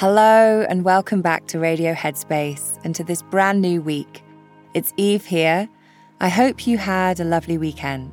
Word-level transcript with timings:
Hello, 0.00 0.64
and 0.68 0.84
welcome 0.84 1.22
back 1.22 1.48
to 1.48 1.58
Radio 1.58 1.92
Headspace 1.92 2.78
and 2.84 2.94
to 2.94 3.02
this 3.02 3.20
brand 3.20 3.60
new 3.60 3.82
week. 3.82 4.22
It's 4.72 4.92
Eve 4.96 5.26
here. 5.26 5.68
I 6.20 6.28
hope 6.28 6.68
you 6.68 6.78
had 6.78 7.18
a 7.18 7.24
lovely 7.24 7.58
weekend. 7.58 8.12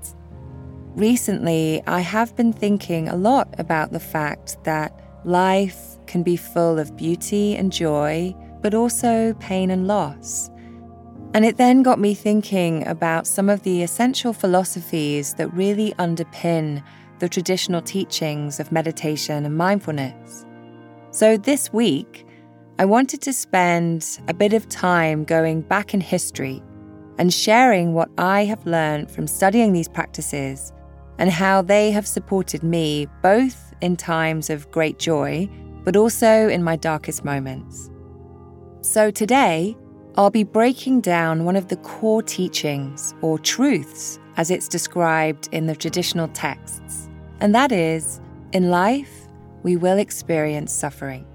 Recently, 0.96 1.84
I 1.86 2.00
have 2.00 2.36
been 2.36 2.52
thinking 2.52 3.08
a 3.08 3.16
lot 3.16 3.54
about 3.60 3.92
the 3.92 4.00
fact 4.00 4.58
that 4.64 5.00
life 5.26 6.00
can 6.08 6.24
be 6.24 6.36
full 6.36 6.80
of 6.80 6.98
beauty 6.98 7.56
and 7.56 7.72
joy, 7.72 8.36
but 8.64 8.74
also 8.74 9.36
pain 9.36 9.70
and 9.70 9.86
loss. 9.86 10.50
And 11.36 11.46
it 11.46 11.58
then 11.58 11.84
got 11.84 12.00
me 12.00 12.16
thinking 12.16 12.88
about 12.88 13.28
some 13.28 13.48
of 13.48 13.62
the 13.62 13.84
essential 13.84 14.34
philosophies 14.34 15.36
that 15.36 15.54
really 15.54 15.94
underpin 16.00 16.84
the 17.20 17.30
traditional 17.30 17.84
teachings 17.84 18.60
of 18.60 18.72
meditation 18.72 19.46
and 19.46 19.56
mindfulness. 19.56 20.48
So 21.16 21.38
this 21.38 21.72
week, 21.72 22.28
I 22.78 22.84
wanted 22.84 23.22
to 23.22 23.32
spend 23.32 24.20
a 24.28 24.34
bit 24.34 24.52
of 24.52 24.68
time 24.68 25.24
going 25.24 25.62
back 25.62 25.94
in 25.94 26.02
history 26.02 26.62
and 27.18 27.34
sharing 27.34 27.94
what 27.94 28.10
I 28.18 28.44
have 28.44 28.66
learned 28.66 29.10
from 29.10 29.26
studying 29.26 29.72
these 29.72 29.88
practices 29.88 30.74
and 31.18 31.30
how 31.30 31.62
they 31.62 31.90
have 31.92 32.06
supported 32.06 32.64
me 32.64 33.08
both 33.22 33.74
in 33.80 33.96
times 33.96 34.50
of 34.50 34.70
great 34.72 35.00
joy, 35.00 35.50
but 35.86 35.96
also 35.96 36.50
in 36.50 36.62
my 36.62 36.76
darkest 36.76 37.24
moments. 37.24 37.90
So 38.82 39.10
today, 39.10 39.78
I'll 40.18 40.30
be 40.30 40.44
breaking 40.44 41.00
down 41.00 41.46
one 41.46 41.56
of 41.56 41.70
the 41.70 41.78
core 41.78 42.24
teachings 42.24 43.16
or 43.22 43.40
truths 43.40 44.20
as 44.36 44.52
it's 44.52 44.68
described 44.68 45.48
in 45.54 45.66
the 45.66 45.78
traditional 45.78 46.28
texts, 46.28 47.08
and 47.40 47.56
that 47.56 47.72
is 47.72 48.20
in 48.52 48.70
life, 48.70 49.25
we 49.66 49.76
will 49.76 49.98
experience 49.98 50.72
suffering. 50.72 51.26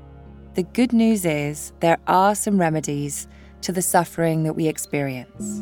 The 0.55 0.63
good 0.63 0.93
news 0.93 1.25
is 1.25 1.73
there 1.81 1.99
are 2.07 2.37
some 2.37 2.61
remedies 2.61 3.27
to 3.63 3.73
the 3.73 3.83
suffering 3.83 4.45
that 4.45 4.53
we 4.53 4.69
experience. 4.69 5.59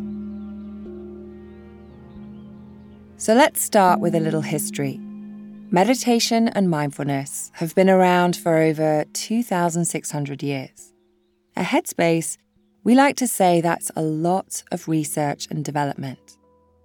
So 3.16 3.32
let's 3.32 3.62
start 3.62 4.00
with 4.00 4.14
a 4.14 4.20
little 4.20 4.42
history. 4.42 4.98
Meditation 5.70 6.48
and 6.48 6.68
mindfulness 6.68 7.50
have 7.54 7.74
been 7.74 7.88
around 7.88 8.36
for 8.36 8.58
over 8.58 9.06
2,600 9.14 10.42
years. 10.42 10.92
At 11.56 11.68
Headspace, 11.68 12.36
we 12.84 12.94
like 12.94 13.16
to 13.16 13.26
say 13.26 13.62
that's 13.62 13.90
a 13.96 14.02
lot 14.02 14.62
of 14.70 14.88
research 14.88 15.46
and 15.50 15.64
development. 15.64 16.36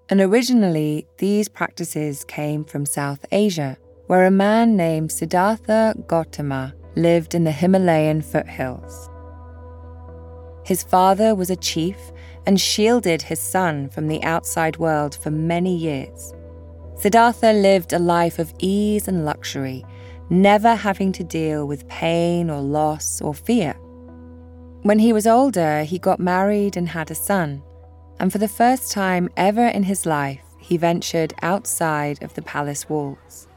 And 0.10 0.22
originally, 0.22 1.06
these 1.18 1.50
practices 1.50 2.24
came 2.24 2.64
from 2.64 2.86
South 2.86 3.26
Asia, 3.34 3.78
where 4.08 4.25
a 4.25 4.31
man 4.31 4.75
named 4.75 5.12
Siddhartha 5.12 5.96
Gautama 6.08 6.74
lived 6.96 7.34
in 7.34 7.44
the 7.44 7.52
Himalayan 7.52 8.22
foothills. 8.22 9.09
His 10.66 10.84
father 10.84 11.36
was 11.36 11.50
a 11.50 11.56
chief 11.56 11.97
and 12.46 12.59
shielded 12.59 13.22
his 13.22 13.40
son 13.40 13.90
from 13.90 14.08
the 14.08 14.24
outside 14.24 14.78
world 14.78 15.16
for 15.16 15.31
many 15.31 15.75
years. 15.75 16.34
Siddhartha 16.96 17.53
lived 17.53 17.94
a 17.94 18.00
life 18.00 18.40
of 18.40 18.53
ease 18.59 19.08
and 19.08 19.25
luxury, 19.25 19.84
never 20.30 20.75
having 20.75 21.12
to 21.14 21.24
deal 21.24 21.68
with 21.68 21.88
pain 21.88 22.50
or 22.50 22.62
loss 22.62 23.22
or 23.22 23.34
fear. 23.34 23.74
When 24.84 25.00
he 25.00 25.14
was 25.14 25.28
older, 25.28 25.84
he 25.84 25.97
got 25.97 26.20
married 26.20 26.75
and 26.75 26.90
had 26.90 27.09
a 27.09 27.16
son, 27.16 27.64
and 28.20 28.31
for 28.31 28.38
the 28.38 28.47
first 28.47 28.91
time 28.91 29.29
ever 29.38 29.66
in 29.66 29.84
his 29.84 30.05
life, 30.05 30.44
he 30.59 30.78
ventured 30.78 31.34
outside 31.41 32.22
of 32.22 32.34
the 32.35 32.41
palace 32.41 32.88
walls. 32.90 33.47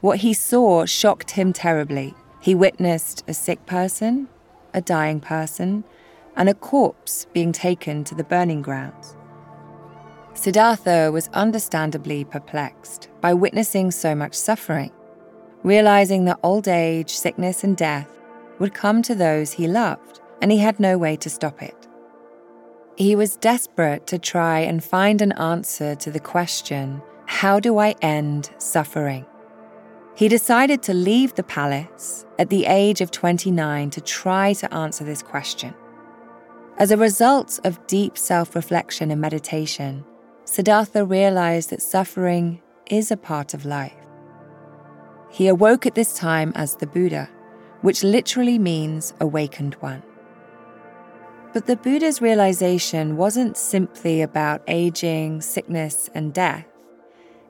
What 0.00 0.18
he 0.18 0.32
saw 0.32 0.86
shocked 0.86 1.32
him 1.32 1.52
terribly. 1.52 2.14
He 2.40 2.54
witnessed 2.54 3.24
a 3.26 3.34
sick 3.34 3.66
person, 3.66 4.28
a 4.72 4.80
dying 4.80 5.20
person, 5.20 5.82
and 6.36 6.48
a 6.48 6.54
corpse 6.54 7.26
being 7.32 7.50
taken 7.50 8.04
to 8.04 8.14
the 8.14 8.22
burning 8.22 8.62
grounds. 8.62 9.16
Siddhartha 10.34 11.10
was 11.10 11.28
understandably 11.32 12.24
perplexed 12.24 13.08
by 13.20 13.34
witnessing 13.34 13.90
so 13.90 14.14
much 14.14 14.34
suffering, 14.34 14.92
realizing 15.64 16.26
that 16.26 16.38
old 16.44 16.68
age, 16.68 17.10
sickness, 17.10 17.64
and 17.64 17.76
death 17.76 18.08
would 18.60 18.72
come 18.72 19.02
to 19.02 19.16
those 19.16 19.52
he 19.52 19.66
loved, 19.66 20.20
and 20.40 20.52
he 20.52 20.58
had 20.58 20.78
no 20.78 20.96
way 20.96 21.16
to 21.16 21.28
stop 21.28 21.60
it. 21.60 21.88
He 22.96 23.16
was 23.16 23.36
desperate 23.36 24.06
to 24.06 24.18
try 24.18 24.60
and 24.60 24.82
find 24.82 25.20
an 25.20 25.32
answer 25.32 25.96
to 25.96 26.10
the 26.10 26.20
question 26.20 27.02
how 27.26 27.60
do 27.60 27.78
I 27.78 27.94
end 28.00 28.50
suffering? 28.58 29.26
He 30.18 30.26
decided 30.26 30.82
to 30.82 30.94
leave 30.94 31.36
the 31.36 31.44
palace 31.44 32.26
at 32.40 32.50
the 32.50 32.66
age 32.66 33.00
of 33.00 33.12
29 33.12 33.90
to 33.90 34.00
try 34.00 34.52
to 34.54 34.74
answer 34.74 35.04
this 35.04 35.22
question. 35.22 35.72
As 36.76 36.90
a 36.90 36.96
result 36.96 37.60
of 37.62 37.86
deep 37.86 38.18
self 38.18 38.56
reflection 38.56 39.12
and 39.12 39.20
meditation, 39.20 40.04
Siddhartha 40.44 41.04
realized 41.04 41.70
that 41.70 41.82
suffering 41.82 42.60
is 42.90 43.12
a 43.12 43.16
part 43.16 43.54
of 43.54 43.64
life. 43.64 43.94
He 45.30 45.46
awoke 45.46 45.86
at 45.86 45.94
this 45.94 46.14
time 46.14 46.50
as 46.56 46.74
the 46.74 46.88
Buddha, 46.88 47.30
which 47.82 48.02
literally 48.02 48.58
means 48.58 49.14
awakened 49.20 49.74
one. 49.74 50.02
But 51.52 51.66
the 51.66 51.76
Buddha's 51.76 52.20
realization 52.20 53.16
wasn't 53.16 53.56
simply 53.56 54.22
about 54.22 54.62
aging, 54.66 55.42
sickness, 55.42 56.10
and 56.12 56.34
death. 56.34 56.66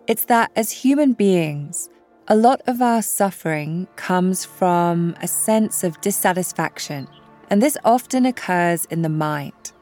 It's 0.06 0.26
that 0.26 0.50
as 0.55 0.70
human 0.70 1.15
beings, 1.15 1.88
a 2.30 2.36
lot 2.36 2.60
of 2.66 2.82
our 2.82 3.00
suffering 3.00 3.88
comes 3.96 4.44
from 4.44 5.16
a 5.22 5.26
sense 5.26 5.82
of 5.82 5.98
dissatisfaction, 6.02 7.08
and 7.48 7.62
this 7.62 7.78
often 7.86 8.26
occurs 8.26 8.84
in 8.86 9.00
the 9.00 9.08
mind. 9.08 9.72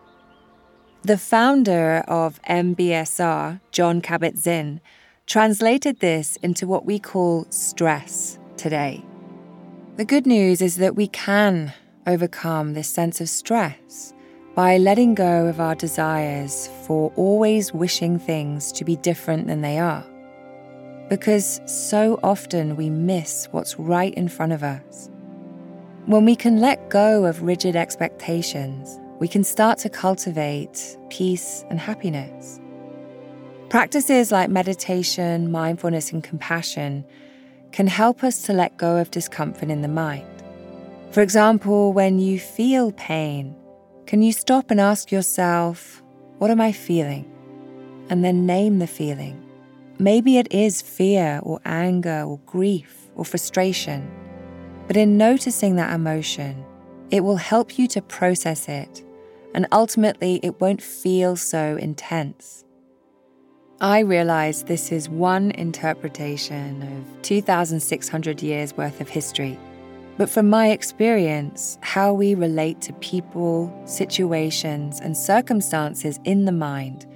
The 1.02 1.19
founder 1.19 2.04
of 2.06 2.40
MBSR, 2.43 3.60
Jon 3.72 4.00
Kabat 4.00 4.37
Zinn, 4.37 4.81
translated 5.26 5.98
this 5.98 6.37
into 6.37 6.69
what 6.69 6.87
we 6.87 7.00
call 7.00 7.46
stress 7.50 8.38
today. 8.56 9.04
The 9.96 10.04
good 10.04 10.25
news 10.25 10.62
is 10.62 10.76
that 10.76 10.94
we 10.94 11.08
can 11.08 11.75
overcome 12.06 12.75
this 12.75 12.88
sense 12.88 13.20
of 13.20 13.28
stress 13.28 14.14
by 14.54 14.78
letting 14.78 15.16
go 15.16 15.46
of 15.46 15.60
our 15.60 15.75
desires 15.75 16.70
for 16.87 17.12
always 17.16 17.75
wishing 17.75 18.20
things 18.20 18.70
to 18.70 18.84
be 18.84 18.94
different 18.94 19.49
than 19.49 19.62
they 19.62 19.81
are. 19.81 20.06
Because 21.08 21.61
so 21.67 22.19
often 22.23 22.76
we 22.76 22.91
miss 22.91 23.47
what's 23.53 23.79
right 23.79 24.12
in 24.14 24.29
front 24.29 24.53
of 24.53 24.62
us. 24.62 25.08
When 26.06 26.25
we 26.25 26.35
can 26.35 26.61
let 26.61 26.88
go 26.91 27.25
of 27.25 27.43
rigid 27.43 27.76
expectations, 27.76 28.99
we 29.20 29.29
can 29.29 29.44
start 29.44 29.79
to 29.79 29.88
cultivate 29.88 30.97
peace 31.08 31.64
and 31.70 31.79
happiness. 31.79 32.61
Practices 33.69 34.31
like 34.31 34.50
meditation, 34.50 35.50
mindfulness, 35.50 36.12
and 36.12 36.23
compassion 36.23 37.05
can 37.73 37.87
help 37.87 38.25
us 38.25 38.43
to 38.43 38.52
let 38.52 38.76
go 38.76 38.97
of 38.97 39.11
discomfort 39.11 39.70
in 39.70 39.82
the 39.82 39.88
mind. 39.88 40.26
For 41.12 41.23
example, 41.23 41.93
when 41.93 42.19
you 42.19 42.38
feel 42.38 42.93
pain, 42.93 43.56
can 44.06 44.23
you 44.23 44.32
stop 44.32 44.70
and 44.70 44.81
ask 44.81 45.11
yourself, 45.11 46.02
What 46.38 46.50
am 46.50 46.61
I 46.61 46.73
feeling? 46.73 47.31
And 48.11 48.25
then 48.25 48.47
name 48.47 48.79
the 48.79 48.87
feeling. 48.87 49.45
Maybe 49.98 50.37
it 50.37 50.52
is 50.52 50.82
fear 50.82 51.40
or 51.43 51.60
anger 51.64 52.22
or 52.26 52.38
grief 52.44 53.10
or 53.14 53.25
frustration. 53.25 54.10
But 54.87 54.96
in 54.96 55.16
noticing 55.16 55.76
that 55.76 55.94
emotion, 55.94 56.64
it 57.10 57.25
will 57.25 57.37
help 57.37 57.78
you 57.78 57.87
to 57.88 58.02
process 58.02 58.69
it, 58.69 59.02
and 59.54 59.66
ultimately, 59.72 60.38
it 60.43 60.60
won't 60.60 60.82
feel 60.82 61.37
so 61.37 61.76
intense. 61.76 62.64
I 63.81 64.00
realize 64.00 64.62
this 64.62 64.93
is 64.93 65.08
one 65.08 65.50
interpretation 65.52 66.82
of 66.82 67.22
2,600 67.22 68.42
years 68.42 68.76
worth 68.76 69.00
of 69.00 69.08
history. 69.08 69.58
But 70.19 70.31
from 70.31 70.49
my 70.49 70.70
experience, 70.70 71.78
how 71.82 72.14
we 72.14 72.34
relate 72.34 72.81
to 72.82 72.92
people, 72.94 73.72
situations, 73.84 75.00
and 75.00 75.16
circumstances 75.16 76.19
in 76.25 76.46
the 76.46 76.52
mind 76.52 77.06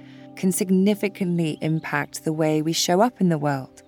can 0.41 0.51
significantly 0.51 1.59
impact 1.61 2.23
the 2.23 2.33
way 2.33 2.63
we 2.63 2.73
show 2.73 2.99
up 2.99 3.21
in 3.21 3.29
the 3.29 3.37
world. 3.37 3.83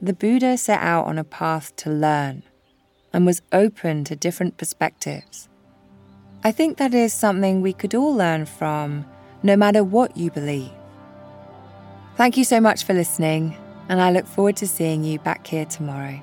The 0.00 0.12
Buddha 0.12 0.58
set 0.58 0.80
out 0.80 1.06
on 1.06 1.16
a 1.16 1.22
path 1.22 1.76
to 1.76 1.90
learn 1.90 2.42
and 3.12 3.24
was 3.24 3.40
open 3.52 4.02
to 4.02 4.16
different 4.16 4.56
perspectives. 4.56 5.48
I 6.42 6.50
think 6.50 6.78
that 6.78 6.92
is 6.92 7.12
something 7.12 7.60
we 7.60 7.72
could 7.72 7.94
all 7.94 8.12
learn 8.12 8.46
from, 8.46 9.06
no 9.44 9.56
matter 9.56 9.84
what 9.84 10.16
you 10.16 10.32
believe. 10.32 10.72
Thank 12.16 12.36
you 12.36 12.42
so 12.42 12.60
much 12.60 12.82
for 12.82 12.92
listening, 12.92 13.56
and 13.88 14.00
I 14.00 14.10
look 14.10 14.26
forward 14.26 14.56
to 14.56 14.66
seeing 14.66 15.04
you 15.04 15.20
back 15.20 15.46
here 15.46 15.66
tomorrow. 15.66 16.20